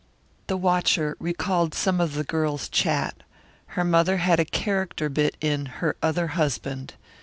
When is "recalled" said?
1.19-1.75